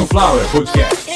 [0.00, 1.09] Sunflower Podcast.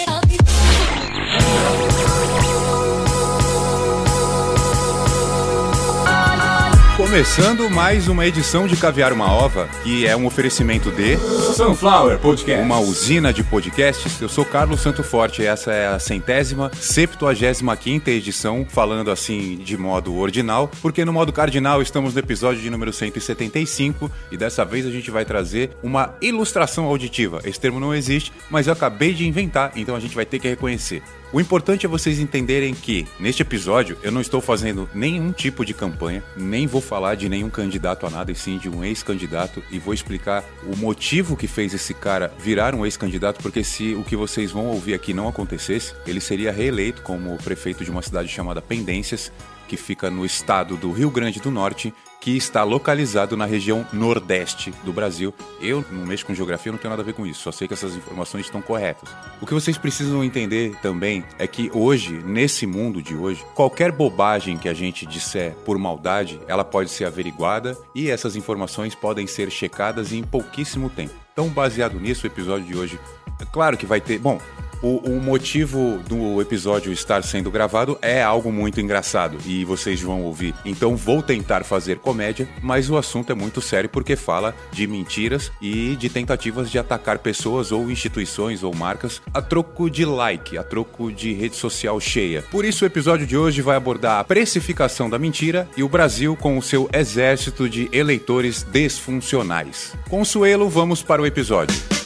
[7.14, 11.16] Começando mais uma edição de Caviar uma Ova, que é um oferecimento de
[11.54, 12.60] Sunflower Podcast.
[12.60, 14.20] uma usina de podcasts.
[14.20, 19.56] Eu sou Carlos Santo Forte e essa é a centésima, septuagésima quinta edição, falando assim
[19.58, 24.64] de modo ordinal, porque no modo cardinal estamos no episódio de número 175 e dessa
[24.64, 27.40] vez a gente vai trazer uma ilustração auditiva.
[27.44, 30.48] Esse termo não existe, mas eu acabei de inventar, então a gente vai ter que
[30.48, 31.00] reconhecer.
[31.34, 35.74] O importante é vocês entenderem que, neste episódio, eu não estou fazendo nenhum tipo de
[35.74, 39.80] campanha, nem vou falar de nenhum candidato a nada, e sim de um ex-candidato, e
[39.80, 44.14] vou explicar o motivo que fez esse cara virar um ex-candidato, porque se o que
[44.14, 48.62] vocês vão ouvir aqui não acontecesse, ele seria reeleito como prefeito de uma cidade chamada
[48.62, 49.32] Pendências,
[49.66, 51.92] que fica no estado do Rio Grande do Norte,
[52.24, 55.34] que está localizado na região nordeste do Brasil.
[55.60, 57.74] Eu não mexo com geografia, não tenho nada a ver com isso, só sei que
[57.74, 59.10] essas informações estão corretas.
[59.42, 64.56] O que vocês precisam entender também é que hoje, nesse mundo de hoje, qualquer bobagem
[64.56, 69.50] que a gente disser por maldade, ela pode ser averiguada e essas informações podem ser
[69.50, 71.12] checadas em pouquíssimo tempo.
[71.30, 72.98] Então, baseado nisso, o episódio de hoje,
[73.38, 74.18] é claro que vai ter.
[74.18, 74.40] Bom,
[74.84, 80.22] o, o, motivo do episódio estar sendo gravado é algo muito engraçado e vocês vão
[80.22, 80.54] ouvir.
[80.62, 85.50] Então vou tentar fazer comédia, mas o assunto é muito sério porque fala de mentiras
[85.60, 90.62] e de tentativas de atacar pessoas ou instituições ou marcas a troco de like, a
[90.62, 92.44] troco de rede social cheia.
[92.50, 96.36] Por isso o episódio de hoje vai abordar a precificação da mentira e o Brasil
[96.36, 99.94] com o seu exército de eleitores desfuncionais.
[100.10, 102.03] Consuelo, vamos para o episódio.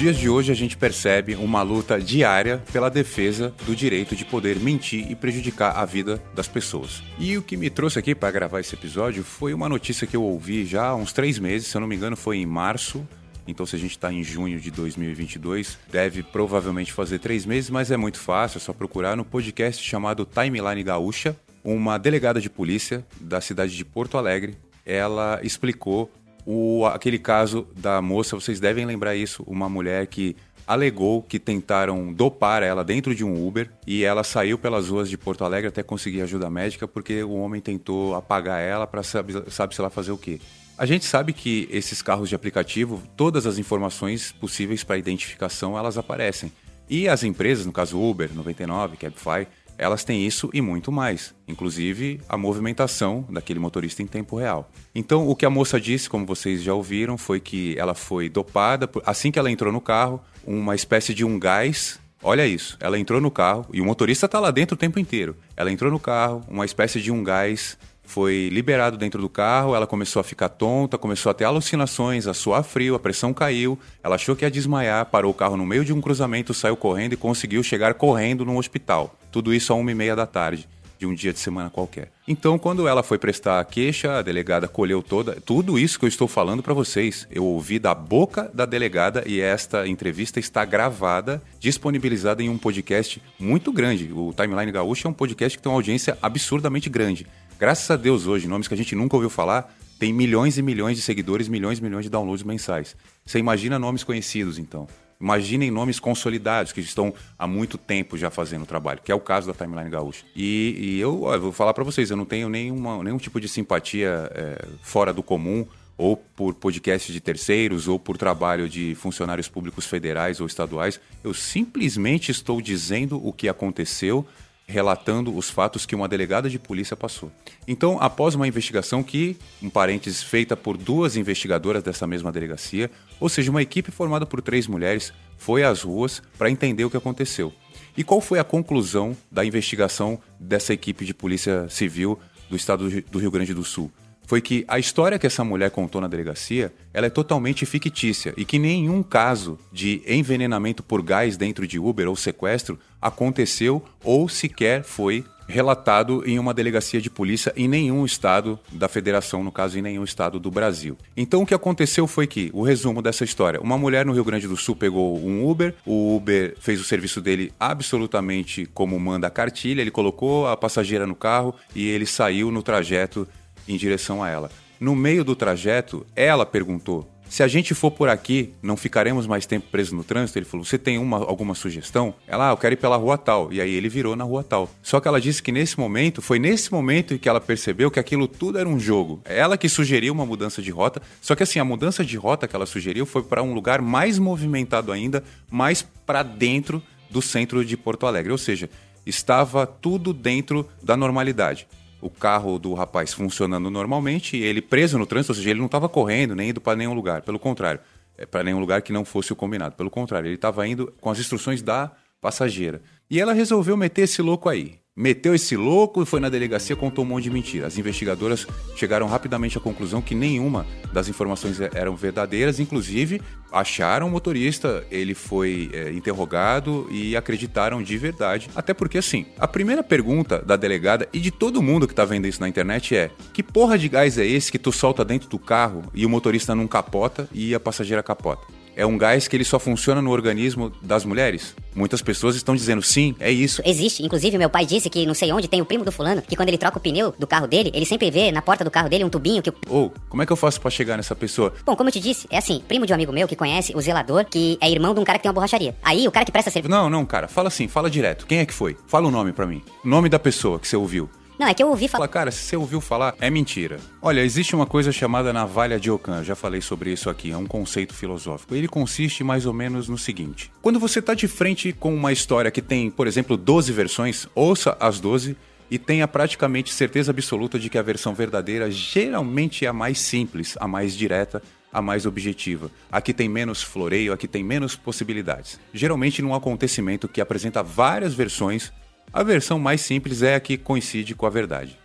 [0.00, 4.58] Dias de hoje a gente percebe uma luta diária pela defesa do direito de poder
[4.58, 7.02] mentir e prejudicar a vida das pessoas.
[7.18, 10.22] E o que me trouxe aqui para gravar esse episódio foi uma notícia que eu
[10.22, 13.06] ouvi já há uns três meses, se eu não me engano foi em março.
[13.46, 17.90] Então, se a gente está em junho de 2022, deve provavelmente fazer três meses, mas
[17.90, 21.36] é muito fácil, é só procurar no podcast chamado Timeline Gaúcha.
[21.62, 24.56] Uma delegada de polícia da cidade de Porto Alegre,
[24.86, 26.10] ela explicou
[26.52, 30.34] o, aquele caso da moça, vocês devem lembrar isso, uma mulher que
[30.66, 35.16] alegou que tentaram dopar ela dentro de um Uber e ela saiu pelas ruas de
[35.16, 39.76] Porto Alegre até conseguir ajuda médica porque o homem tentou apagar ela para sabe, sabe
[39.76, 40.40] se lá fazer o quê.
[40.76, 45.96] A gente sabe que esses carros de aplicativo, todas as informações possíveis para identificação, elas
[45.96, 46.50] aparecem.
[46.88, 49.46] E as empresas, no caso Uber, 99, Cabify,
[49.80, 54.70] elas têm isso e muito mais, inclusive a movimentação daquele motorista em tempo real.
[54.94, 58.88] Então, o que a moça disse, como vocês já ouviram, foi que ela foi dopada,
[59.06, 61.98] assim que ela entrou no carro, uma espécie de um gás.
[62.22, 65.34] Olha isso, ela entrou no carro e o motorista está lá dentro o tempo inteiro.
[65.56, 67.78] Ela entrou no carro, uma espécie de um gás
[68.10, 72.34] foi liberado dentro do carro, ela começou a ficar tonta, começou a ter alucinações, a
[72.34, 75.84] suar frio, a pressão caiu, ela achou que ia desmaiar, parou o carro no meio
[75.84, 79.14] de um cruzamento, saiu correndo e conseguiu chegar correndo no hospital.
[79.30, 80.68] Tudo isso a uma e meia da tarde
[81.00, 82.12] de um dia de semana qualquer.
[82.28, 86.08] Então, quando ela foi prestar a queixa, a delegada colheu toda tudo isso que eu
[86.08, 87.26] estou falando para vocês.
[87.30, 93.22] Eu ouvi da boca da delegada e esta entrevista está gravada, disponibilizada em um podcast
[93.38, 94.12] muito grande.
[94.12, 97.26] O Timeline Gaúcho é um podcast que tem uma audiência absurdamente grande.
[97.58, 100.98] Graças a Deus hoje, nomes que a gente nunca ouviu falar, tem milhões e milhões
[100.98, 102.94] de seguidores, milhões e milhões de downloads mensais.
[103.24, 104.86] Você imagina nomes conhecidos, então.
[105.20, 109.20] Imaginem nomes consolidados que estão há muito tempo já fazendo o trabalho, que é o
[109.20, 110.24] caso da Timeline Gaúcha.
[110.34, 113.38] E, e eu, ó, eu, vou falar para vocês, eu não tenho nenhuma, nenhum tipo
[113.38, 115.66] de simpatia é, fora do comum,
[115.98, 120.98] ou por podcast de terceiros, ou por trabalho de funcionários públicos federais ou estaduais.
[121.22, 124.26] Eu simplesmente estou dizendo o que aconteceu
[124.70, 127.30] relatando os fatos que uma delegada de polícia passou.
[127.66, 133.28] Então, após uma investigação que, um parênteses, feita por duas investigadoras dessa mesma delegacia, ou
[133.28, 137.52] seja, uma equipe formada por três mulheres, foi às ruas para entender o que aconteceu.
[137.96, 143.18] E qual foi a conclusão da investigação dessa equipe de polícia civil do estado do
[143.18, 143.90] Rio Grande do Sul?
[144.30, 148.44] foi que a história que essa mulher contou na delegacia, ela é totalmente fictícia e
[148.44, 154.82] que nenhum caso de envenenamento por gás dentro de Uber ou sequestro aconteceu ou sequer
[154.82, 159.82] foi relatado em uma delegacia de polícia em nenhum estado da federação, no caso, em
[159.82, 160.96] nenhum estado do Brasil.
[161.16, 164.46] Então o que aconteceu foi que, o resumo dessa história, uma mulher no Rio Grande
[164.46, 169.30] do Sul pegou um Uber, o Uber fez o serviço dele absolutamente como manda a
[169.30, 173.26] cartilha, ele colocou a passageira no carro e ele saiu no trajeto
[173.68, 174.50] em direção a ela.
[174.78, 179.46] No meio do trajeto, ela perguntou se a gente for por aqui, não ficaremos mais
[179.46, 180.36] tempo presos no trânsito?
[180.36, 182.12] Ele falou, você tem uma, alguma sugestão?
[182.26, 183.52] Ela, ah, eu quero ir pela rua tal.
[183.52, 184.68] E aí ele virou na rua tal.
[184.82, 188.26] Só que ela disse que nesse momento, foi nesse momento que ela percebeu que aquilo
[188.26, 189.22] tudo era um jogo.
[189.24, 192.56] Ela que sugeriu uma mudança de rota, só que assim, a mudança de rota que
[192.56, 197.76] ela sugeriu foi para um lugar mais movimentado ainda, mais para dentro do centro de
[197.76, 198.32] Porto Alegre.
[198.32, 198.68] Ou seja,
[199.06, 201.68] estava tudo dentro da normalidade
[202.00, 205.88] o carro do rapaz funcionando normalmente, ele preso no trânsito, ou seja, ele não estava
[205.88, 207.80] correndo nem indo para nenhum lugar, pelo contrário,
[208.16, 211.10] é para nenhum lugar que não fosse o combinado, pelo contrário, ele estava indo com
[211.10, 212.82] as instruções da passageira.
[213.08, 217.04] E ela resolveu meter esse louco aí meteu esse louco e foi na delegacia contou
[217.04, 217.66] um monte de mentira.
[217.66, 224.10] As investigadoras chegaram rapidamente à conclusão que nenhuma das informações eram verdadeiras, inclusive acharam o
[224.10, 228.48] motorista, ele foi é, interrogado e acreditaram de verdade.
[228.54, 232.26] Até porque, assim, a primeira pergunta da delegada e de todo mundo que tá vendo
[232.26, 235.38] isso na internet é: que porra de gás é esse que tu solta dentro do
[235.38, 238.59] carro e o motorista não capota e a passageira capota?
[238.76, 241.54] É um gás que ele só funciona no organismo das mulheres?
[241.74, 243.62] Muitas pessoas estão dizendo sim, é isso.
[243.64, 244.02] Existe.
[244.02, 246.48] Inclusive, meu pai disse que não sei onde tem o primo do fulano, que quando
[246.48, 249.04] ele troca o pneu do carro dele, ele sempre vê na porta do carro dele
[249.04, 249.50] um tubinho que.
[249.68, 251.52] Ou, oh, como é que eu faço para chegar nessa pessoa?
[251.64, 253.80] Bom, como eu te disse, é assim: primo de um amigo meu que conhece o
[253.80, 255.76] zelador, que é irmão de um cara que tem uma borracharia.
[255.82, 256.70] Aí, o cara que presta serviço.
[256.70, 258.26] Não, não, cara, fala assim, fala direto.
[258.26, 258.76] Quem é que foi?
[258.86, 259.62] Fala o nome para mim.
[259.84, 261.08] Nome da pessoa que você ouviu.
[261.40, 262.06] Não, é que eu ouvi falar.
[262.06, 263.80] Cara, se você ouviu falar, é mentira.
[264.02, 267.46] Olha, existe uma coisa chamada navalha de Ockham, já falei sobre isso aqui, é um
[267.46, 268.54] conceito filosófico.
[268.54, 272.50] Ele consiste mais ou menos no seguinte: quando você está de frente com uma história
[272.50, 275.34] que tem, por exemplo, 12 versões, ouça as 12
[275.70, 280.58] e tenha praticamente certeza absoluta de que a versão verdadeira geralmente é a mais simples,
[280.60, 282.70] a mais direta, a mais objetiva.
[282.92, 285.58] Aqui tem menos floreio, aqui tem menos possibilidades.
[285.72, 288.70] Geralmente, num acontecimento que apresenta várias versões,
[289.12, 291.78] a versão mais simples é a que coincide com a verdade.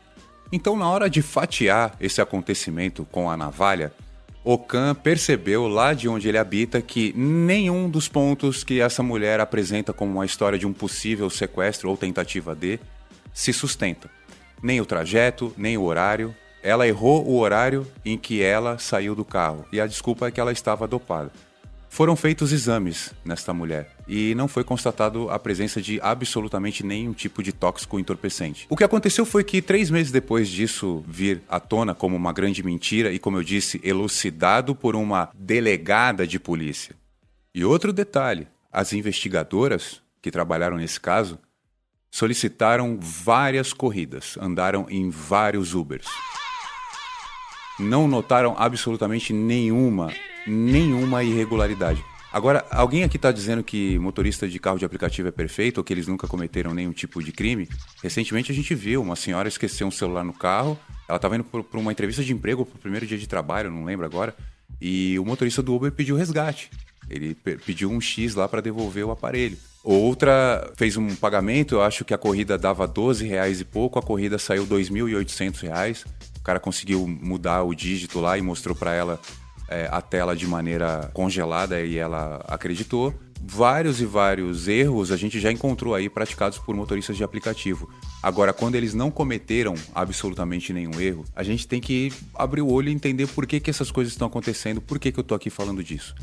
[0.51, 3.91] Então, na hora de fatiar esse acontecimento com a navalha,
[4.43, 9.91] Okan percebeu lá de onde ele habita que nenhum dos pontos que essa mulher apresenta
[9.91, 12.79] como uma história de um possível sequestro ou tentativa de
[13.33, 14.07] se sustenta.
[14.61, 16.33] Nem o trajeto, nem o horário.
[16.61, 20.39] Ela errou o horário em que ela saiu do carro e a desculpa é que
[20.39, 21.31] ela estava dopada.
[21.95, 27.41] Foram feitos exames nesta mulher e não foi constatado a presença de absolutamente nenhum tipo
[27.41, 28.67] de tóxico entorpecente.
[28.69, 32.61] O que aconteceu foi que três meses depois disso vir à tona como uma grande
[32.61, 36.93] mentira e, como eu disse, elucidado por uma delegada de polícia.
[37.53, 41.39] E outro detalhe: as investigadoras que trabalharam nesse caso
[42.11, 46.07] solicitaram várias corridas, andaram em vários Ubers.
[47.79, 50.11] Não notaram absolutamente nenhuma
[50.45, 52.03] nenhuma irregularidade.
[52.35, 55.93] Agora, alguém aqui está dizendo que motorista de carro de aplicativo é perfeito ou que
[55.93, 57.69] eles nunca cometeram nenhum tipo de crime?
[58.03, 60.77] Recentemente a gente viu uma senhora esquecer um celular no carro,
[61.07, 63.85] ela estava indo para uma entrevista de emprego para o primeiro dia de trabalho, não
[63.85, 64.35] lembro agora,
[64.81, 66.69] e o motorista do Uber pediu resgate.
[67.09, 69.57] Ele pediu um X lá para devolver o aparelho.
[69.81, 74.01] Outra fez um pagamento, eu acho que a corrida dava 12 reais e pouco, a
[74.01, 76.05] corrida saiu 2.800 reais.
[76.37, 79.21] O cara conseguiu mudar o dígito lá e mostrou para ela
[79.67, 83.13] é, a tela de maneira congelada e ela acreditou.
[83.47, 87.89] Vários e vários erros a gente já encontrou aí praticados por motoristas de aplicativo.
[88.23, 92.89] Agora, quando eles não cometeram absolutamente nenhum erro, a gente tem que abrir o olho
[92.89, 95.51] e entender por que, que essas coisas estão acontecendo, por que, que eu tô aqui
[95.51, 96.15] falando disso.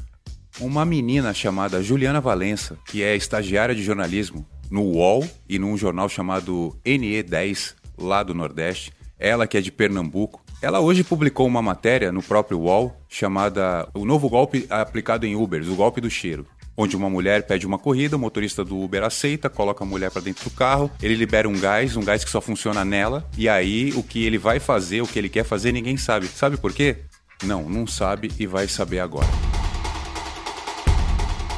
[0.60, 6.08] Uma menina chamada Juliana Valença, que é estagiária de jornalismo no UOL e num jornal
[6.08, 12.12] chamado NE10, lá do Nordeste, ela que é de Pernambuco, ela hoje publicou uma matéria
[12.12, 16.46] no próprio UOL chamada O Novo Golpe Aplicado em Uber, o golpe do cheiro.
[16.76, 20.22] Onde uma mulher pede uma corrida, o motorista do Uber aceita, coloca a mulher para
[20.22, 23.92] dentro do carro, ele libera um gás, um gás que só funciona nela, e aí
[23.94, 26.28] o que ele vai fazer, o que ele quer fazer, ninguém sabe.
[26.28, 26.98] Sabe por quê?
[27.42, 29.51] Não, não sabe e vai saber agora.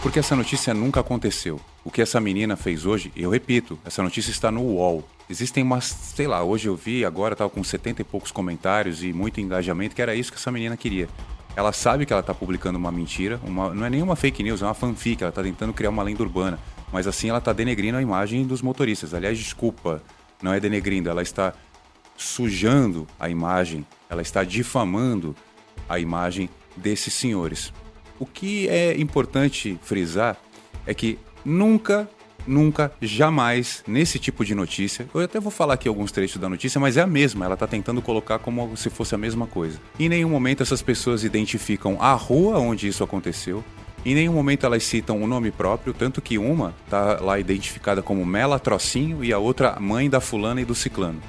[0.04, 1.58] Porque essa notícia nunca aconteceu.
[1.82, 5.02] O que essa menina fez hoje, eu repito, essa notícia está no UOL.
[5.30, 9.14] Existem umas, sei lá, hoje eu vi, agora estava com 70 e poucos comentários e
[9.14, 11.08] muito engajamento, que era isso que essa menina queria.
[11.56, 14.66] Ela sabe que ela está publicando uma mentira, uma, não é nenhuma fake news, é
[14.66, 16.58] uma fanfic, ela está tentando criar uma lenda urbana.
[16.92, 19.14] Mas assim ela está denegrindo a imagem dos motoristas.
[19.14, 20.02] Aliás, desculpa,
[20.42, 21.54] não é denegrindo, ela está
[22.14, 25.34] sujando a imagem, ela está difamando
[25.88, 27.72] a imagem desses senhores.
[28.18, 30.36] O que é importante frisar
[30.86, 32.08] é que nunca
[32.46, 36.80] nunca, jamais, nesse tipo de notícia, eu até vou falar aqui alguns trechos da notícia,
[36.80, 39.78] mas é a mesma, ela está tentando colocar como se fosse a mesma coisa.
[39.98, 43.64] Em nenhum momento essas pessoas identificam a rua onde isso aconteceu,
[44.04, 48.24] em nenhum momento elas citam o nome próprio, tanto que uma está lá identificada como
[48.24, 51.20] Mela Trocinho e a outra mãe da fulana e do ciclano.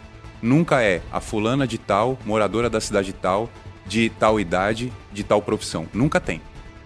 [0.41, 3.49] Nunca é a fulana de tal, moradora da cidade tal,
[3.87, 5.87] de tal idade, de tal profissão.
[5.93, 6.41] Nunca tem.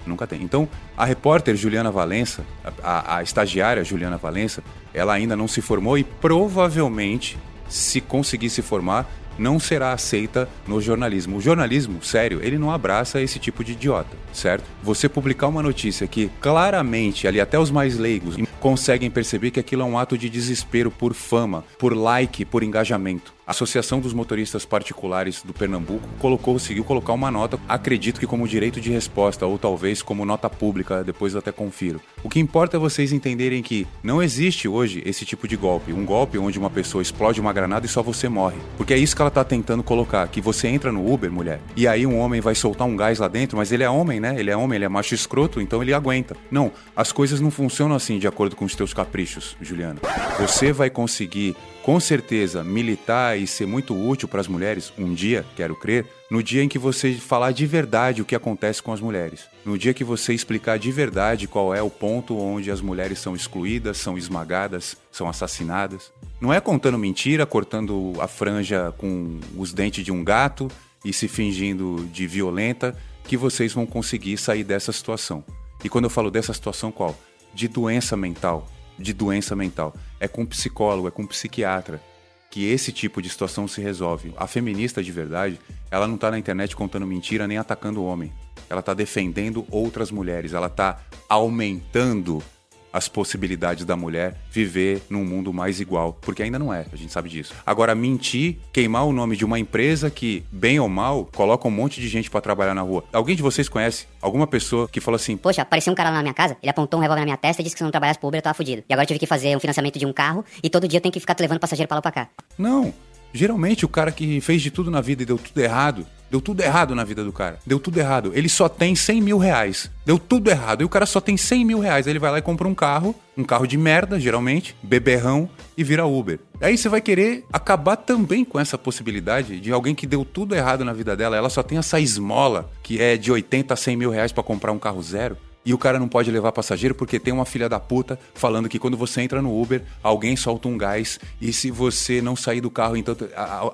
[0.06, 0.41] Nunca tem.
[0.41, 2.46] Então, a repórter Juliana Valença,
[2.84, 4.63] a, a estagiária Juliana Valença,
[4.94, 7.38] ela ainda não se formou e provavelmente,
[7.68, 11.38] se conseguir se formar, não será aceita no jornalismo.
[11.38, 14.65] O jornalismo, sério, ele não abraça esse tipo de idiota, certo?
[14.84, 19.82] Você publicar uma notícia que claramente, ali até os mais leigos, conseguem perceber que aquilo
[19.82, 23.34] é um ato de desespero por fama, por like, por engajamento.
[23.50, 28.48] A Associação dos Motoristas Particulares do Pernambuco colocou, conseguiu colocar uma nota, acredito que como
[28.48, 32.00] direito de resposta, ou talvez como nota pública, depois até confiro.
[32.22, 35.91] O que importa é vocês entenderem que não existe hoje esse tipo de golpe.
[35.91, 38.58] Um golpe onde uma pessoa explode uma granada e só você morre.
[38.77, 41.88] Porque é isso que ela tá tentando colocar, que você entra no Uber, mulher, e
[41.88, 44.36] aí um homem vai soltar um gás lá dentro, mas ele é homem, né?
[44.38, 46.38] Ele é homem, ele é macho escroto, então ele aguenta.
[46.51, 50.00] Não, as coisas não funcionam assim de acordo com os teus caprichos, Juliana.
[50.39, 51.56] Você vai conseguir
[51.89, 56.43] com certeza militar e ser muito útil para as mulheres um dia, quero crer, no
[56.43, 59.48] dia em que você falar de verdade o que acontece com as mulheres.
[59.65, 63.36] No dia que você explicar de verdade qual é o ponto onde as mulheres são
[63.36, 66.12] excluídas, são esmagadas, são assassinadas.
[66.39, 70.67] Não é contando mentira, cortando a franja com os dentes de um gato
[71.03, 75.43] e se fingindo de violenta que vocês vão conseguir sair dessa situação.
[75.84, 77.17] E quando eu falo dessa situação, qual?
[77.51, 78.67] De doença mental
[79.00, 79.96] de doença mental.
[80.20, 82.01] É com psicólogo, é com psiquiatra
[82.50, 84.34] que esse tipo de situação se resolve.
[84.36, 85.60] A feminista de verdade,
[85.91, 88.32] ela não está na internet contando mentira nem atacando o homem.
[88.70, 92.44] Ela está defendendo outras mulheres, ela está aumentando
[92.91, 97.12] as possibilidades da mulher viver num mundo mais igual, porque ainda não é, a gente
[97.12, 97.53] sabe disso.
[97.65, 102.01] Agora, mentir, queimar o nome de uma empresa que, bem ou mal, coloca um monte
[102.01, 103.03] de gente para trabalhar na rua.
[103.13, 106.22] Alguém de vocês conhece alguma pessoa que fala assim: Poxa, apareceu um cara lá na
[106.22, 108.19] minha casa, ele apontou um revólver na minha testa e disse que se não trabalhasse
[108.19, 108.84] pro Uber eu tava fudido.
[108.88, 111.01] E agora eu tive que fazer um financiamento de um carro e todo dia eu
[111.01, 112.29] tenho que ficar te levando passageiro pra lá pra cá.
[112.58, 112.93] Não.
[113.31, 116.62] Geralmente o cara que fez de tudo na vida e deu tudo errado, deu tudo
[116.62, 117.59] errado na vida do cara.
[117.65, 118.31] Deu tudo errado.
[118.33, 119.89] Ele só tem 100 mil reais.
[120.05, 120.81] Deu tudo errado.
[120.81, 122.07] E o cara só tem 100 mil reais.
[122.07, 125.83] Aí ele vai lá e compra um carro, um carro de merda, geralmente, beberrão, e
[125.83, 126.39] vira Uber.
[126.62, 130.83] Aí você vai querer acabar também com essa possibilidade de alguém que deu tudo errado
[130.83, 131.38] na vida dela.
[131.38, 134.71] Ela só tem essa esmola, que é de 80 a 100 mil reais para comprar
[134.71, 137.79] um carro zero e o cara não pode levar passageiro porque tem uma filha da
[137.79, 142.21] puta falando que quando você entra no Uber, alguém solta um gás e se você
[142.21, 143.15] não sair do carro, então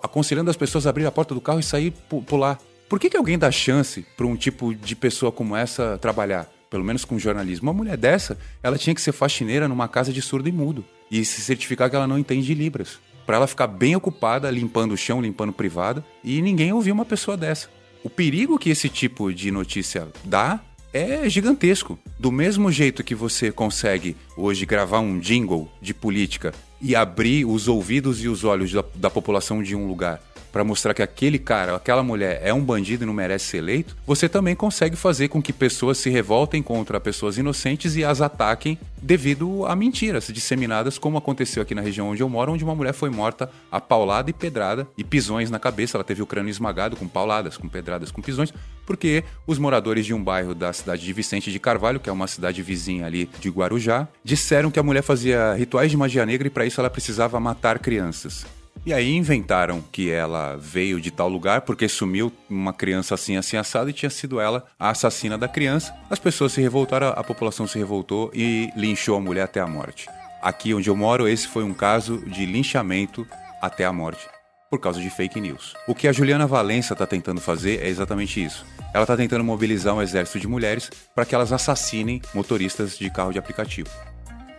[0.01, 1.93] aconselhando as pessoas a abrir a porta do carro e sair
[2.27, 2.59] pular.
[2.89, 6.49] Por que, que alguém dá chance para um tipo de pessoa como essa trabalhar?
[6.69, 7.67] Pelo menos com jornalismo.
[7.67, 11.23] Uma mulher dessa, ela tinha que ser faxineira numa casa de surdo e mudo e
[11.23, 12.99] se certificar que ela não entende de Libras.
[13.25, 17.35] Para ela ficar bem ocupada limpando o chão, limpando privado e ninguém ouvir uma pessoa
[17.35, 17.69] dessa.
[18.03, 20.59] O perigo que esse tipo de notícia dá
[20.95, 21.99] é gigantesco.
[22.17, 27.67] Do mesmo jeito que você consegue hoje gravar um jingle de política e abrir os
[27.67, 30.21] ouvidos e os olhos da, da população de um lugar
[30.55, 33.93] para mostrar que aquele cara, aquela mulher é um bandido e não merece ser eleito,
[34.07, 38.79] você também consegue fazer com que pessoas se revoltem contra pessoas inocentes e as ataquem
[39.01, 42.93] devido a mentiras disseminadas, como aconteceu aqui na região onde eu moro, onde uma mulher
[42.93, 45.97] foi morta a paulada e pedrada e pisões na cabeça.
[45.97, 48.53] Ela teve o crânio esmagado com pauladas, com pedradas, com pisões,
[48.85, 52.27] porque os moradores de um bairro da cidade de Vicente de Carvalho, que é uma
[52.27, 56.51] cidade vizinha ali de Guarujá, disseram que a mulher fazia rituais de magia negra e
[56.51, 58.45] para isso ela precisava matar crianças.
[58.85, 63.57] E aí inventaram que ela veio de tal lugar porque sumiu uma criança assim, assim,
[63.57, 65.91] assada e tinha sido ela a assassina da criança.
[66.07, 70.07] As pessoas se revoltaram, a população se revoltou e linchou a mulher até a morte.
[70.39, 73.25] Aqui onde eu moro, esse foi um caso de linchamento
[73.59, 74.27] até a morte
[74.69, 75.73] por causa de fake news.
[75.87, 78.65] O que a Juliana Valença está tentando fazer é exatamente isso.
[78.93, 83.31] Ela está tentando mobilizar um exército de mulheres para que elas assassinem motoristas de carro
[83.31, 83.89] de aplicativo.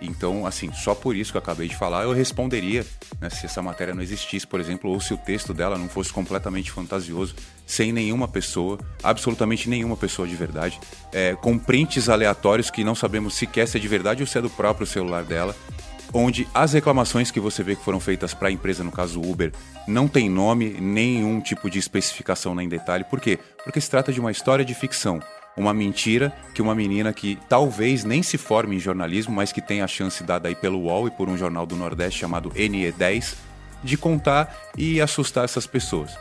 [0.00, 2.84] Então, assim, só por isso que eu acabei de falar, eu responderia
[3.20, 6.12] né, se essa matéria não existisse, por exemplo, ou se o texto dela não fosse
[6.12, 7.34] completamente fantasioso,
[7.66, 10.78] sem nenhuma pessoa, absolutamente nenhuma pessoa de verdade,
[11.12, 14.42] é, com prints aleatórios que não sabemos sequer se é de verdade ou se é
[14.42, 15.56] do próprio celular dela,
[16.12, 19.52] onde as reclamações que você vê que foram feitas para a empresa, no caso Uber,
[19.86, 23.04] não tem nome, nenhum tipo de especificação nem detalhe.
[23.04, 23.38] Por quê?
[23.64, 25.20] Porque se trata de uma história de ficção
[25.56, 29.80] uma mentira que uma menina que talvez nem se forme em jornalismo, mas que tem
[29.80, 33.34] a chance dada aí pelo UOL e por um jornal do Nordeste chamado NE10,
[33.82, 36.16] de contar e assustar essas pessoas.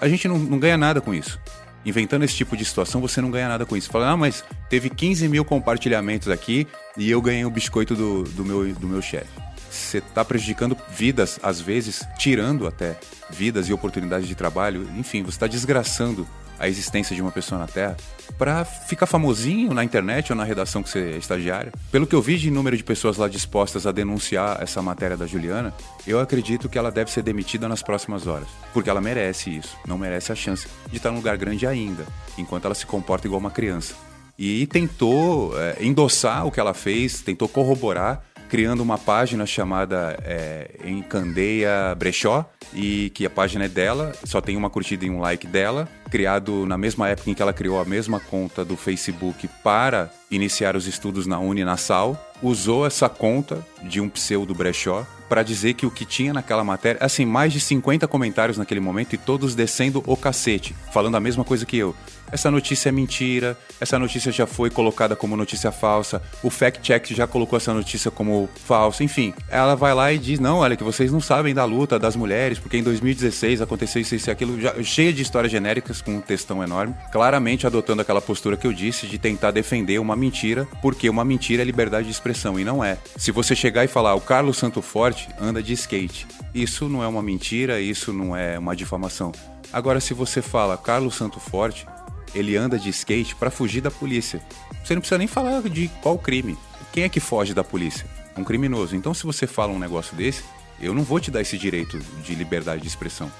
[0.00, 1.38] A gente não, não ganha nada com isso.
[1.84, 3.90] Inventando esse tipo de situação, você não ganha nada com isso.
[3.90, 8.44] Fala, ah, mas teve 15 mil compartilhamentos aqui e eu ganhei o biscoito do, do
[8.44, 9.28] meu, do meu chefe.
[9.70, 12.98] Você está prejudicando vidas, às vezes, tirando até
[13.28, 14.88] vidas e oportunidades de trabalho.
[14.96, 16.26] Enfim, você está desgraçando
[16.58, 17.96] a existência de uma pessoa na Terra
[18.38, 21.72] para ficar famosinho na internet ou na redação que você é estagiária.
[21.90, 25.26] Pelo que eu vi de número de pessoas lá dispostas a denunciar essa matéria da
[25.26, 25.72] Juliana,
[26.06, 29.98] eu acredito que ela deve ser demitida nas próximas horas, porque ela merece isso, não
[29.98, 32.04] merece a chance de estar num lugar grande ainda,
[32.36, 33.94] enquanto ela se comporta igual uma criança.
[34.36, 40.70] E tentou é, endossar o que ela fez, tentou corroborar criando uma página chamada é,
[40.84, 45.44] Encandeia Brechó, e que a página é dela, só tem uma curtida e um like
[45.44, 50.08] dela, criado na mesma época em que ela criou a mesma conta do Facebook para
[50.30, 55.86] iniciar os estudos na Uninasal, usou essa conta de um pseudo brechó para dizer que
[55.86, 60.02] o que tinha naquela matéria, assim, mais de 50 comentários naquele momento e todos descendo
[60.06, 61.94] o cacete, falando a mesma coisa que eu.
[62.34, 67.12] Essa notícia é mentira, essa notícia já foi colocada como notícia falsa, o fact check
[67.12, 69.32] já colocou essa notícia como falsa, enfim.
[69.48, 72.58] Ela vai lá e diz: "Não, olha que vocês não sabem da luta das mulheres,
[72.58, 76.60] porque em 2016 aconteceu isso e aquilo, já, cheia de histórias genéricas com um textão
[76.60, 81.24] enorme, claramente adotando aquela postura que eu disse de tentar defender uma mentira, porque uma
[81.24, 82.98] mentira é liberdade de expressão e não é.
[83.16, 87.08] Se você chegar e falar: "O Carlos Santo Forte anda de skate", isso não é
[87.08, 89.32] uma mentira, isso não é uma difamação.
[89.72, 91.86] Agora, se você fala Carlos Santo Forte,
[92.34, 94.40] ele anda de skate para fugir da polícia.
[94.84, 96.56] Você não precisa nem falar de qual crime.
[96.92, 98.06] Quem é que foge da polícia?
[98.36, 98.94] Um criminoso.
[98.94, 100.44] Então, se você fala um negócio desse,
[100.80, 103.30] eu não vou te dar esse direito de liberdade de expressão.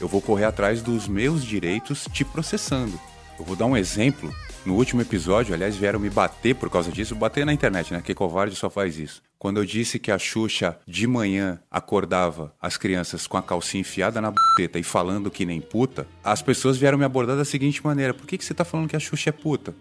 [0.00, 2.98] Eu vou correr atrás dos meus direitos te processando.
[3.38, 4.34] Eu vou dar um exemplo.
[4.64, 7.14] No último episódio, aliás, vieram me bater por causa disso.
[7.14, 8.00] Bater na internet, né?
[8.02, 9.22] Que covarde só faz isso.
[9.38, 14.22] Quando eu disse que a Xuxa de manhã acordava as crianças com a calcinha enfiada
[14.22, 18.14] na buteta e falando que nem puta, as pessoas vieram me abordar da seguinte maneira:
[18.14, 19.74] por que, que você tá falando que a Xuxa é puta?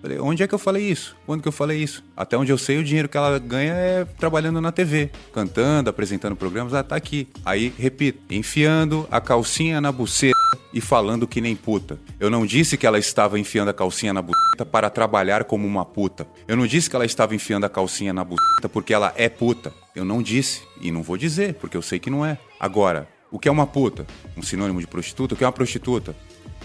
[0.00, 1.14] Falei, onde é que eu falei isso?
[1.26, 2.02] Quando que eu falei isso?
[2.16, 6.34] Até onde eu sei, o dinheiro que ela ganha é trabalhando na TV, cantando, apresentando
[6.34, 6.72] programas.
[6.72, 7.28] Ah, tá aqui.
[7.44, 10.39] Aí, repito, enfiando a calcinha na buceta
[10.72, 11.98] e falando que nem puta.
[12.18, 15.84] Eu não disse que ela estava enfiando a calcinha na buceta para trabalhar como uma
[15.84, 16.26] puta.
[16.46, 19.72] Eu não disse que ela estava enfiando a calcinha na buceta porque ela é puta.
[19.94, 20.62] Eu não disse.
[20.80, 22.38] E não vou dizer, porque eu sei que não é.
[22.58, 24.06] Agora, o que é uma puta?
[24.36, 25.34] Um sinônimo de prostituta?
[25.34, 26.14] O que é uma prostituta?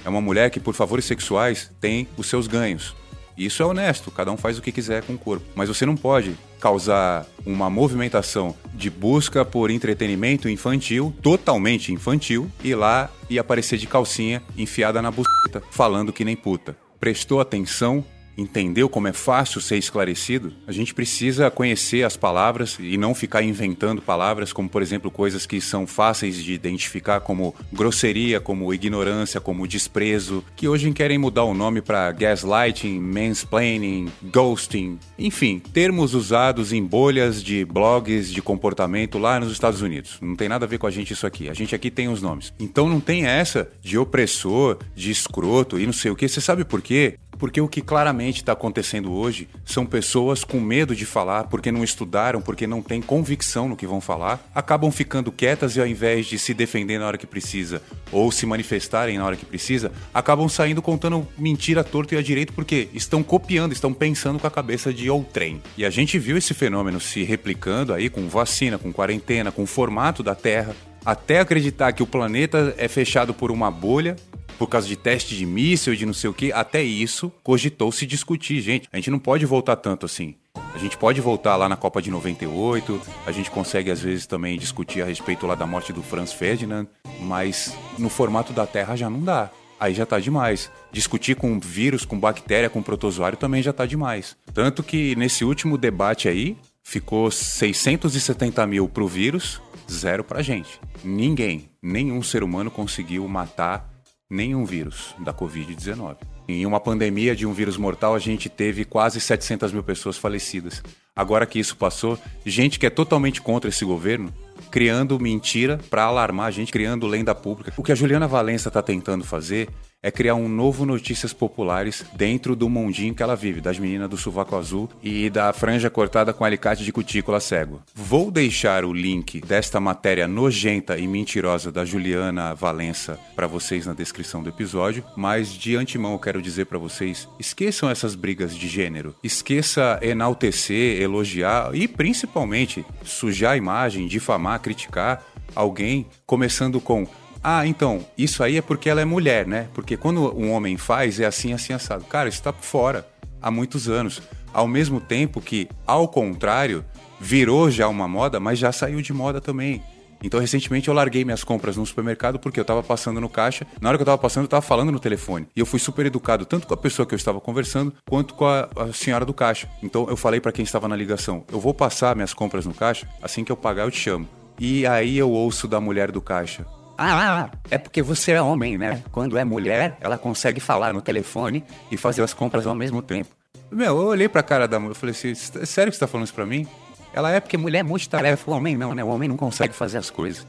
[0.03, 2.95] É uma mulher que, por favores sexuais, tem os seus ganhos.
[3.37, 5.45] Isso é honesto, cada um faz o que quiser com o corpo.
[5.55, 12.75] Mas você não pode causar uma movimentação de busca por entretenimento infantil, totalmente infantil, ir
[12.75, 16.75] lá e aparecer de calcinha enfiada na buceta, falando que nem puta.
[16.99, 18.03] Prestou atenção
[18.37, 23.43] entendeu como é fácil ser esclarecido, a gente precisa conhecer as palavras e não ficar
[23.43, 29.41] inventando palavras, como por exemplo coisas que são fáceis de identificar, como grosseria, como ignorância,
[29.41, 36.71] como desprezo, que hoje querem mudar o nome para gaslighting, mansplaining, ghosting, enfim, termos usados
[36.71, 40.17] em bolhas de blogs de comportamento lá nos Estados Unidos.
[40.21, 41.49] Não tem nada a ver com a gente isso aqui.
[41.49, 42.53] A gente aqui tem os nomes.
[42.59, 46.27] Então não tem essa de opressor, de escroto e não sei o que.
[46.27, 47.17] Você sabe por quê?
[47.37, 51.83] Porque o que claramente está acontecendo hoje são pessoas com medo de falar, porque não
[51.83, 56.25] estudaram, porque não têm convicção no que vão falar, acabam ficando quietas e ao invés
[56.25, 60.47] de se defender na hora que precisa ou se manifestarem na hora que precisa, acabam
[60.47, 64.93] saindo contando mentira torto e a direito porque estão copiando, estão pensando com a cabeça
[64.93, 65.61] de outrem.
[65.77, 69.67] E a gente viu esse fenômeno se replicando aí com vacina, com quarentena, com o
[69.67, 74.15] formato da Terra, até acreditar que o planeta é fechado por uma bolha
[74.57, 78.05] por causa de teste de míssil, de não sei o que, até isso cogitou se
[78.05, 78.87] discutir, gente.
[78.91, 80.35] A gente não pode voltar tanto assim.
[80.73, 84.57] A gente pode voltar lá na Copa de 98, a gente consegue às vezes também
[84.57, 86.87] discutir a respeito lá da morte do Franz Ferdinand,
[87.21, 89.49] mas no formato da Terra já não dá.
[89.77, 90.71] Aí já tá demais.
[90.91, 94.37] Discutir com vírus, com bactéria, com protozoário também já tá demais.
[94.53, 100.79] Tanto que nesse último debate aí, ficou 670 mil pro vírus, zero pra gente.
[101.03, 103.89] Ninguém, nenhum ser humano conseguiu matar
[104.29, 106.17] nenhum vírus da Covid-19.
[106.47, 110.83] Em uma pandemia de um vírus mortal, a gente teve quase 700 mil pessoas falecidas.
[111.15, 114.31] Agora que isso passou, gente que é totalmente contra esse governo,
[114.69, 117.73] criando mentira para alarmar a gente, criando lenda pública.
[117.77, 119.69] O que a Juliana Valença está tentando fazer
[120.05, 124.15] é criar um novo Notícias Populares dentro do mundinho que ela vive, das meninas do
[124.15, 127.81] sovaco azul e da franja cortada com alicate de cutícula cego.
[127.95, 133.93] Vou deixar o link desta matéria nojenta e mentirosa da Juliana Valença para vocês na
[133.93, 138.67] descrição do episódio, mas de antemão eu quero dizer para vocês, esqueçam essas brigas de
[138.67, 139.15] gênero.
[139.23, 147.07] Esqueça enaltecer, elogiar e principalmente sujar a imagem, difamar, criticar alguém, começando com
[147.47, 149.67] ah, então, isso aí é porque ela é mulher, né?
[149.71, 152.03] Porque quando um homem faz, é assim, assim, assado.
[152.05, 153.07] Cara, isso tá fora
[153.39, 154.19] há muitos anos.
[154.51, 156.83] Ao mesmo tempo que, ao contrário,
[157.19, 159.83] virou já uma moda, mas já saiu de moda também.
[160.23, 163.67] Então, recentemente eu larguei minhas compras no supermercado porque eu estava passando no caixa.
[163.79, 165.47] Na hora que eu estava passando, eu estava falando no telefone.
[165.55, 168.47] E eu fui super educado, tanto com a pessoa que eu estava conversando, quanto com
[168.47, 169.69] a, a senhora do caixa.
[169.83, 173.07] Então, eu falei para quem estava na ligação: eu vou passar minhas compras no caixa,
[173.21, 174.27] assim que eu pagar, eu te chamo.
[174.59, 176.65] E aí eu ouço da mulher do caixa:
[176.97, 179.03] ah, é porque você é homem, né?
[179.11, 183.29] Quando é mulher, ela consegue falar no telefone e fazer as compras ao mesmo tempo.
[183.71, 186.07] Meu, eu olhei pra cara da mulher e falei assim: "É sério que você tá
[186.07, 186.67] falando isso pra mim?
[187.13, 189.03] Ela é porque mulher é multitarefa, o homem não, né?
[189.03, 190.45] O homem não consegue fazer as coisas.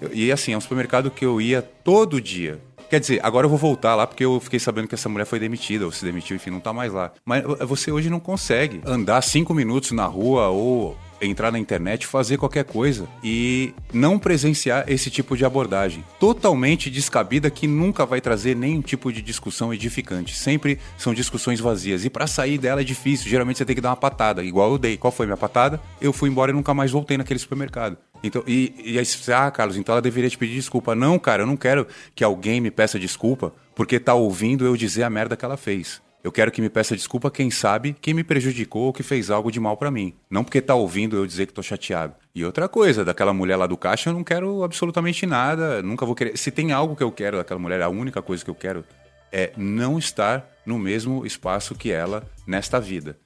[0.00, 2.60] Eu- E assim, é um supermercado que eu ia todo dia.
[2.90, 5.38] Quer dizer, agora eu vou voltar lá porque eu fiquei sabendo que essa mulher foi
[5.38, 7.12] demitida, ou se demitiu, enfim, não tá mais lá.
[7.24, 12.36] Mas você hoje não consegue andar cinco minutos na rua ou entrar na internet, fazer
[12.36, 16.04] qualquer coisa e não presenciar esse tipo de abordagem.
[16.18, 20.36] Totalmente descabida que nunca vai trazer nenhum tipo de discussão edificante.
[20.36, 22.04] Sempre são discussões vazias.
[22.04, 23.28] E pra sair dela é difícil.
[23.28, 24.96] Geralmente você tem que dar uma patada, igual eu dei.
[24.96, 25.80] Qual foi minha patada?
[26.00, 27.96] Eu fui embora e nunca mais voltei naquele supermercado.
[28.22, 30.94] Então, e, e aí você, ah, Carlos, então ela deveria te pedir desculpa.
[30.94, 35.04] Não, cara, eu não quero que alguém me peça desculpa porque tá ouvindo eu dizer
[35.04, 36.02] a merda que ela fez.
[36.22, 39.52] Eu quero que me peça desculpa quem sabe quem me prejudicou ou que fez algo
[39.52, 40.14] de mal pra mim.
[40.28, 42.14] Não porque tá ouvindo eu dizer que tô chateado.
[42.34, 46.14] E outra coisa, daquela mulher lá do caixa eu não quero absolutamente nada, nunca vou
[46.14, 46.36] querer.
[46.36, 48.84] Se tem algo que eu quero daquela mulher, a única coisa que eu quero
[49.32, 53.16] é não estar no mesmo espaço que ela nesta vida.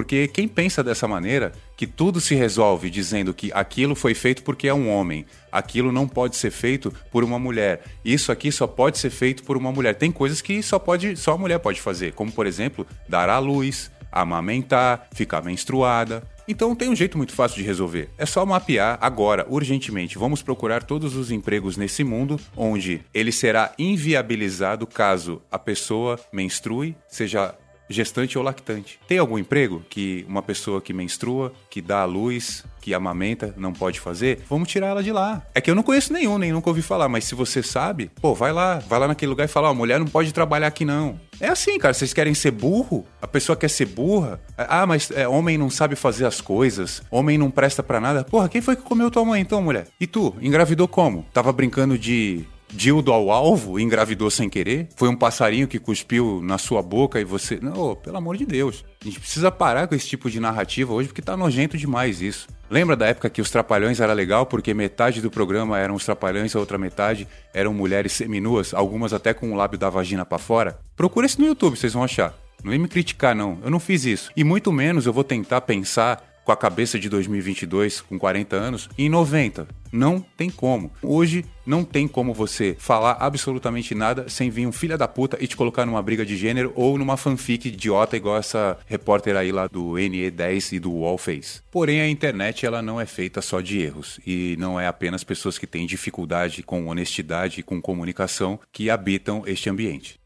[0.00, 4.66] Porque quem pensa dessa maneira, que tudo se resolve dizendo que aquilo foi feito porque
[4.66, 8.96] é um homem, aquilo não pode ser feito por uma mulher, isso aqui só pode
[8.96, 9.94] ser feito por uma mulher.
[9.94, 13.38] Tem coisas que só pode, só a mulher pode fazer, como por exemplo, dar à
[13.38, 16.22] luz, amamentar, ficar menstruada.
[16.48, 18.08] Então tem um jeito muito fácil de resolver.
[18.16, 20.16] É só mapear agora, urgentemente.
[20.16, 26.96] Vamos procurar todos os empregos nesse mundo onde ele será inviabilizado caso a pessoa menstrue,
[27.06, 27.54] seja
[27.90, 28.98] gestante ou lactante.
[29.06, 33.72] Tem algum emprego que uma pessoa que menstrua, que dá à luz, que amamenta, não
[33.72, 34.40] pode fazer?
[34.48, 35.42] Vamos tirar ela de lá.
[35.54, 38.34] É que eu não conheço nenhum, nem nunca ouvi falar, mas se você sabe, pô,
[38.34, 41.20] vai lá, vai lá naquele lugar e fala, ó, mulher não pode trabalhar aqui não.
[41.40, 43.06] É assim, cara, vocês querem ser burro?
[43.20, 44.40] A pessoa quer ser burra?
[44.56, 48.24] Ah, mas é, homem não sabe fazer as coisas, homem não presta pra nada.
[48.24, 49.88] Porra, quem foi que comeu tua mãe então, mulher?
[49.98, 51.26] E tu, engravidou como?
[51.32, 54.88] Tava brincando de dildo ao alvo e engravidou sem querer?
[54.96, 57.58] Foi um passarinho que cuspiu na sua boca e você.
[57.60, 58.84] Não, pelo amor de Deus.
[59.00, 62.48] A gente precisa parar com esse tipo de narrativa hoje porque tá nojento demais isso.
[62.70, 66.54] Lembra da época que os Trapalhões era legal porque metade do programa eram os Trapalhões,
[66.54, 70.78] a outra metade eram mulheres seminuas, algumas até com o lábio da vagina pra fora?
[70.94, 72.32] Procura isso no YouTube, vocês vão achar.
[72.62, 73.58] Não vem me criticar, não.
[73.64, 74.30] Eu não fiz isso.
[74.36, 78.88] E muito menos eu vou tentar pensar com a cabeça de 2022, com 40 anos,
[78.98, 79.68] em 90.
[79.92, 80.90] Não tem como.
[81.00, 85.46] Hoje não tem como você falar absolutamente nada sem vir um filho da puta e
[85.46, 89.68] te colocar numa briga de gênero ou numa fanfic idiota igual essa repórter aí lá
[89.68, 91.62] do NE10 e do UOL fez.
[91.70, 95.56] Porém, a internet ela não é feita só de erros e não é apenas pessoas
[95.56, 100.19] que têm dificuldade com honestidade e com comunicação que habitam este ambiente.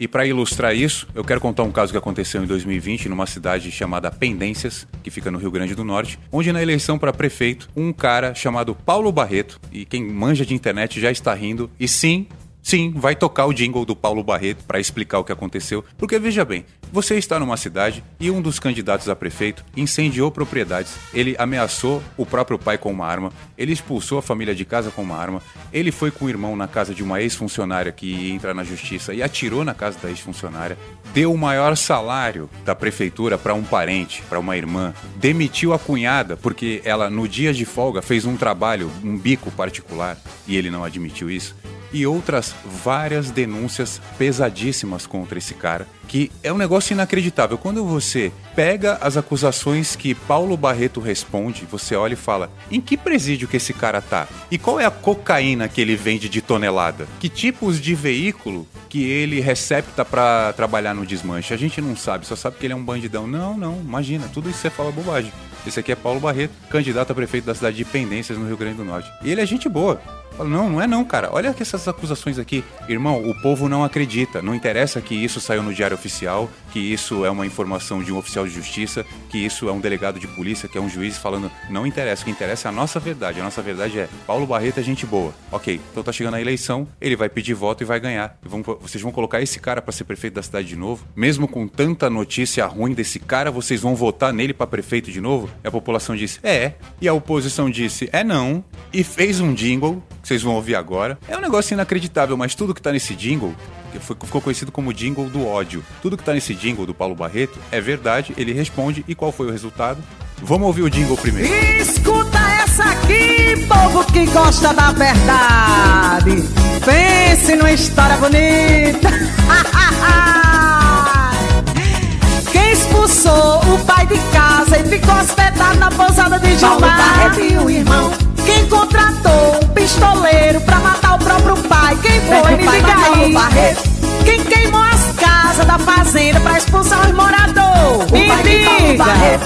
[0.00, 3.70] E para ilustrar isso, eu quero contar um caso que aconteceu em 2020 numa cidade
[3.70, 7.92] chamada Pendências, que fica no Rio Grande do Norte, onde na eleição para prefeito, um
[7.92, 12.26] cara chamado Paulo Barreto, e quem manja de internet já está rindo, e sim,
[12.62, 16.44] sim, vai tocar o jingle do Paulo Barreto para explicar o que aconteceu, porque veja
[16.44, 22.02] bem, você está numa cidade e um dos candidatos a prefeito incendiou propriedades, ele ameaçou
[22.16, 25.42] o próprio pai com uma arma, ele expulsou a família de casa com uma arma,
[25.72, 29.14] ele foi com o irmão na casa de uma ex-funcionária que ia entrar na justiça
[29.14, 30.76] e atirou na casa da ex-funcionária,
[31.14, 36.36] deu o maior salário da prefeitura para um parente, para uma irmã, demitiu a cunhada
[36.36, 40.84] porque ela no dia de folga fez um trabalho, um bico particular e ele não
[40.84, 41.54] admitiu isso
[41.92, 47.56] e outras várias denúncias pesadíssimas contra esse cara, que é um negócio inacreditável.
[47.56, 52.96] Quando você pega as acusações que Paulo Barreto responde, você olha e fala: em que
[52.96, 54.26] presídio que esse cara tá?
[54.50, 57.06] E qual é a cocaína que ele vende de tonelada?
[57.18, 61.54] Que tipos de veículo que ele recepta para trabalhar no desmanche?
[61.54, 63.26] A gente não sabe, só sabe que ele é um bandidão.
[63.26, 65.32] Não, não, imagina, tudo isso você fala bobagem.
[65.66, 68.76] Esse aqui é Paulo Barreto, candidato a prefeito da cidade de Pendências, no Rio Grande
[68.76, 69.10] do Norte.
[69.22, 70.00] E ele é gente boa.
[70.40, 71.28] Fala, não, não é não, cara.
[71.30, 72.64] Olha essas acusações aqui.
[72.88, 74.40] Irmão, o povo não acredita.
[74.40, 78.16] Não interessa que isso saiu no diário oficial, que isso é uma informação de um
[78.18, 81.50] oficial de justiça, que isso é um delegado de polícia, que é um juiz falando.
[81.68, 82.22] Não interessa.
[82.22, 83.40] O que interessa é a nossa verdade.
[83.40, 85.32] A nossa verdade é Paulo Barreto é gente boa.
[85.50, 88.38] Ok, então tá chegando a eleição, ele vai pedir voto e vai ganhar.
[88.42, 91.04] Vão- vocês vão colocar esse cara pra ser prefeito da cidade de novo?
[91.16, 95.48] Mesmo com tanta notícia ruim desse cara, vocês vão votar nele pra prefeito de novo?
[95.64, 96.74] E a população disse, é.
[97.00, 98.64] E a oposição disse, é não.
[98.92, 101.18] E fez um jingle, que vocês vão ouvir agora.
[101.28, 103.54] É um negócio inacreditável, mas tudo que tá nesse jingle,
[103.90, 105.84] que foi- ficou conhecido como jingle do ódio.
[106.02, 109.04] Tudo que tá nesse jingle do Paulo Barreto é verdade, ele responde.
[109.08, 109.98] E qual foi o resultado?
[110.42, 111.52] Vamos ouvir o jingle primeiro.
[111.80, 116.42] Escuta essa aqui, povo que gosta da verdade.
[116.84, 119.10] Pense numa história bonita.
[122.50, 126.96] Quem expulsou o pai de casa e ficou hospedado na pousada de Paulo Gilmar?
[126.96, 128.10] Barreto e o irmão.
[128.50, 131.96] Quem contratou um pistoleiro pra matar o próprio pai?
[132.02, 132.56] Quem foi?
[132.56, 133.32] Me diga aí.
[133.32, 133.82] Barreto.
[134.24, 138.10] Quem queimou as casas da fazenda pra expulsar os moradores?
[138.10, 139.40] Me diga.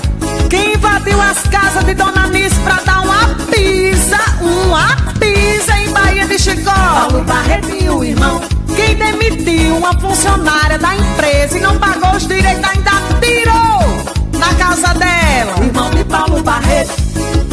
[0.49, 6.27] Quem invadiu as casas de Dona Nice pra dar uma pisa, uma pisa em Bahia
[6.27, 6.73] de Chicó?
[6.73, 8.41] Paulo Barreto e o irmão.
[8.75, 14.95] Quem demitiu uma funcionária da empresa e não pagou os direitos, ainda tirou na casa
[14.95, 15.63] dela?
[15.63, 16.93] Irmão de Paulo Barreto.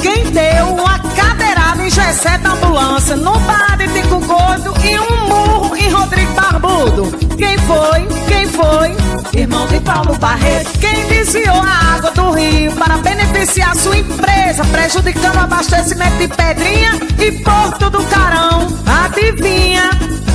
[0.02, 0.98] Quem deu uma
[2.02, 7.12] Gessé da ambulância no bar de Tico Gordo e um murro em Rodrigo Barbudo?
[7.38, 8.08] Quem foi?
[8.28, 9.40] Quem foi?
[9.40, 10.80] Irmão de Paulo Barreto.
[10.80, 17.00] Quem desviou a água do rio para beneficiar sua empresa, prejudicando o abastecimento de Pedrinha
[17.20, 18.68] e Porto do Carão?
[19.06, 19.92] Adivinha?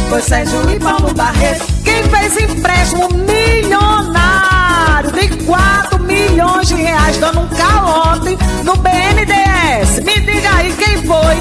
[0.08, 1.66] Foi Sérgio e Paulo Barreto.
[1.84, 4.55] Quem fez empréstimo milionário
[4.86, 10.04] de 4 milhões de reais, dando um calote no BNDES?
[10.04, 11.36] Me diga aí quem foi?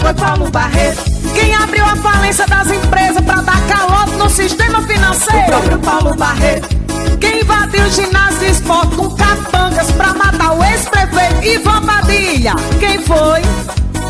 [0.00, 1.02] Foi Paulo Barreto.
[1.34, 5.46] Quem abriu a falência das empresas para dar calote no sistema O financeiro?
[5.46, 6.68] próprio Paulo Barreto.
[7.20, 12.54] Quem invadiu o ginásio de esporte com capangas pra matar o ex-prefeito Ivan Padilha?
[12.78, 13.42] Quem foi?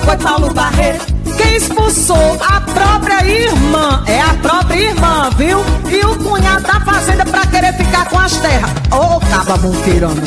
[0.04, 1.13] Foi Paulo Barreto.
[1.36, 4.02] Quem expulsou a própria irmã?
[4.06, 5.58] É a própria irmã, viu?
[5.90, 8.70] E o cunhado da fazenda pra querer ficar com as terras.
[8.90, 10.22] Ô, caba monteirona.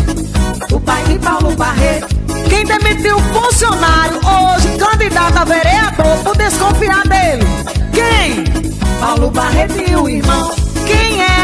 [0.71, 2.07] O pai de Paulo Barreto.
[2.49, 7.43] Quem demitiu o funcionário, hoje candidato a vereador, por desconfiar dele?
[7.93, 8.43] Quem?
[8.99, 10.51] Paulo Barreto e o irmão.
[10.85, 11.36] Quem quem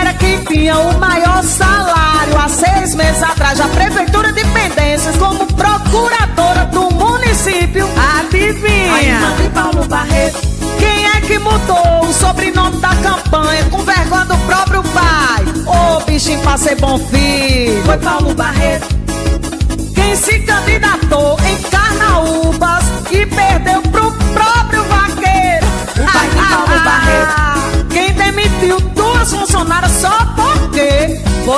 [0.47, 6.89] tinha o maior salário há seis meses atrás da Prefeitura de Pendências como procuradora do
[6.93, 7.87] município?
[7.97, 9.01] A Adivinha?
[9.01, 10.39] irmã de Paulo Barreto.
[10.79, 15.43] Quem é que mudou o sobrenome da campanha com vergonha do próprio pai?
[15.65, 17.83] Ô bichinho pra ser bom filho.
[17.85, 18.87] Foi Paulo Barreto.
[19.95, 25.65] Quem se candidatou em Carnaúbas e perdeu pro próprio vaqueiro?
[25.99, 27.87] O pai de Paulo Barreto.
[27.89, 28.79] Quem demitiu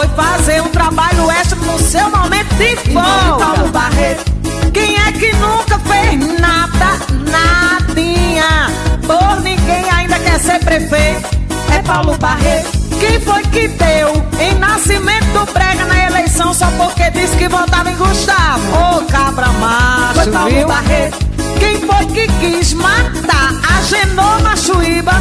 [0.05, 3.67] foi fazer um trabalho extra no seu momento de de Paulo folga?
[3.71, 4.31] Barreto.
[4.73, 6.99] Quem é que nunca fez nada,
[7.31, 8.67] nadinha?
[9.05, 11.29] Por ninguém ainda quer ser prefeito?
[11.73, 12.69] É Paulo Barreto.
[12.99, 17.89] Quem foi que deu em nascimento do Brega na eleição só porque disse que votava
[17.89, 18.97] em Gustavo?
[18.97, 20.67] Ô cabra macho, Foi Paulo viu?
[20.67, 21.17] Barreto.
[21.59, 25.13] Quem foi que quis matar a Genoma Chuíba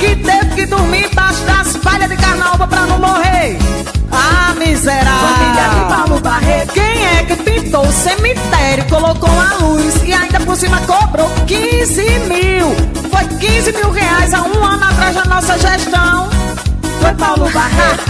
[0.00, 3.58] que teve que dormir embaixo das palhas de carnaúba pra não morrer?
[4.12, 5.88] Ah, Família de miserável!
[5.88, 6.72] Paulo Barreto.
[6.74, 12.02] Quem é que pintou o cemitério, colocou a luz e ainda por cima cobrou 15
[12.28, 12.74] mil?
[13.10, 16.28] Foi 15 mil reais há um ano atrás da nossa gestão.
[17.00, 18.04] Foi Paulo Barreto.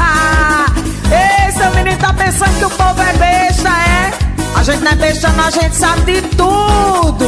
[1.13, 4.13] Ei, seu menino tá pensando que o povo é besta, é?
[4.57, 7.27] A gente não é besta, não, a gente sabe de tudo.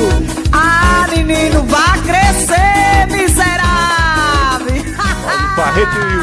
[0.52, 4.84] Ah, menino, vá crescer, miserável.
[5.56, 6.13] Barreto e o irmão.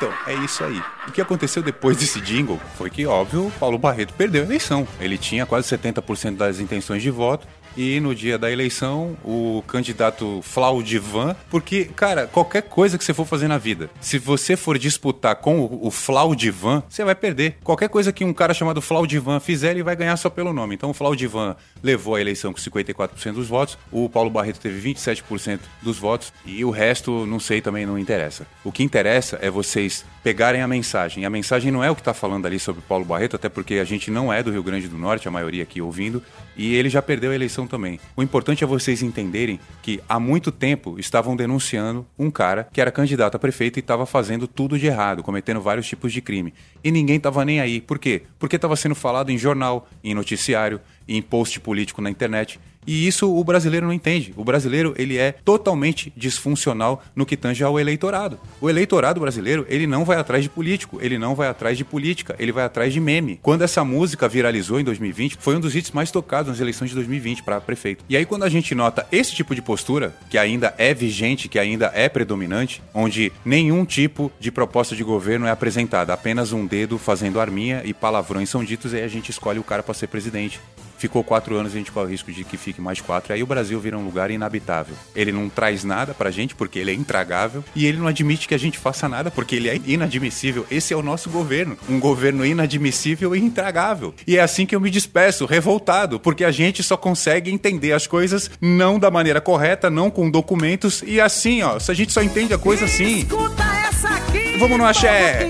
[0.00, 0.82] Então, é isso aí.
[1.06, 4.88] O que aconteceu depois desse jingle foi que, óbvio, Paulo Barreto perdeu a eleição.
[4.98, 7.46] Ele tinha quase 70% das intenções de voto.
[7.76, 13.26] E no dia da eleição, o candidato Flaudivan, porque, cara, qualquer coisa que você for
[13.26, 17.56] fazer na vida, se você for disputar com o, o Flaudivan, você vai perder.
[17.62, 20.74] Qualquer coisa que um cara chamado Flaudivan fizer, ele vai ganhar só pelo nome.
[20.74, 25.60] Então o Flaudivan levou a eleição com 54% dos votos, o Paulo Barreto teve 27%
[25.82, 28.46] dos votos e o resto, não sei, também não interessa.
[28.64, 31.24] O que interessa é vocês pegarem a mensagem.
[31.24, 33.84] A mensagem não é o que está falando ali sobre Paulo Barreto, até porque a
[33.84, 36.22] gente não é do Rio Grande do Norte, a maioria aqui ouvindo,
[36.56, 37.98] e ele já perdeu a eleição também.
[38.16, 42.90] O importante é vocês entenderem que há muito tempo estavam denunciando um cara que era
[42.90, 46.52] candidato a prefeito e estava fazendo tudo de errado, cometendo vários tipos de crime.
[46.82, 47.80] E ninguém estava nem aí.
[47.80, 48.22] Por quê?
[48.38, 52.60] Porque estava sendo falado em jornal, em noticiário, em post político na internet.
[52.86, 54.32] E isso o brasileiro não entende.
[54.36, 58.38] O brasileiro, ele é totalmente disfuncional no que tange ao eleitorado.
[58.60, 62.34] O eleitorado brasileiro, ele não vai atrás de político, ele não vai atrás de política,
[62.38, 63.38] ele vai atrás de meme.
[63.42, 66.94] Quando essa música viralizou em 2020, foi um dos hits mais tocados nas eleições de
[66.96, 68.04] 2020 para prefeito.
[68.08, 71.58] E aí quando a gente nota esse tipo de postura, que ainda é vigente, que
[71.58, 76.98] ainda é predominante, onde nenhum tipo de proposta de governo é apresentada, apenas um dedo
[76.98, 80.06] fazendo arminha e palavrões são ditos e aí a gente escolhe o cara para ser
[80.06, 80.60] presidente
[81.00, 83.32] ficou quatro anos e a gente corre o risco de que fique mais quatro.
[83.32, 84.94] Aí o Brasil vira um lugar inabitável.
[85.16, 88.54] Ele não traz nada pra gente porque ele é intragável e ele não admite que
[88.54, 90.66] a gente faça nada porque ele é inadmissível.
[90.70, 91.76] Esse é o nosso governo.
[91.88, 94.14] Um governo inadmissível e intragável.
[94.26, 98.06] E é assim que eu me despeço, revoltado, porque a gente só consegue entender as
[98.06, 101.78] coisas não da maneira correta, não com documentos e assim, ó.
[101.78, 103.20] Se a gente só entende a coisa assim.
[103.20, 104.58] Escuta essa aqui.
[104.58, 105.48] Vamos no axé.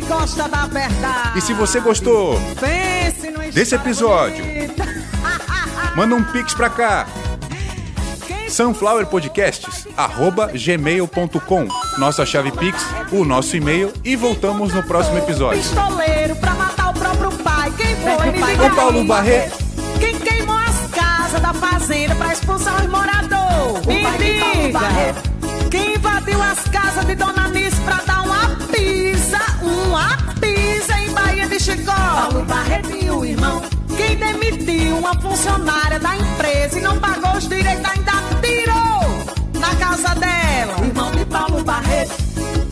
[1.36, 2.38] E se você gostou,
[3.52, 4.44] desse episódio,
[6.00, 7.06] manda um pix pra cá.
[8.48, 12.82] Sunflowerpodcasts, arroba gmail.com Nossa chave Pix,
[13.12, 15.60] o nosso e-mail e voltamos no próximo episódio.
[15.60, 17.70] Pistoleiro pra matar o próprio pai.
[17.76, 18.30] Quem foi?
[18.30, 19.06] Me diga Ô Paulo aí.
[19.06, 19.58] Barreto,
[20.00, 23.86] Quem queimou as casas da fazenda pra expulsar os moradores?
[23.86, 24.80] Me diga.
[25.70, 31.46] Quem invadiu as casas de Dona Nice pra dar uma pisa, uma pisa em Bahia
[31.46, 31.92] de Chicó?
[31.92, 33.69] Paulo Barreto e o irmão.
[34.10, 40.14] Quem demitiu uma funcionária da empresa e não pagou os direitos, ainda tirou na casa
[40.16, 40.84] dela?
[40.84, 42.12] Irmão de Paulo Barreto.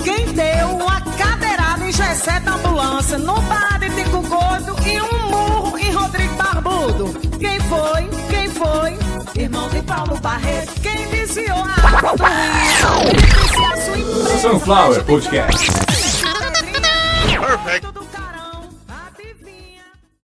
[0.03, 5.31] Quem deu uma cadeirada em Gessé da ambulância no bar de Tico Gordo e um
[5.31, 7.15] murro em Rodrigo Barbudo?
[7.39, 8.09] Quem foi?
[8.29, 9.41] Quem foi?
[9.41, 10.73] Irmão de Paulo Barreto.
[10.83, 13.11] Quem desviou a água do rio?
[13.11, 14.39] Quem disse a sua empresa?
[14.39, 15.88] Sunflower Podcast.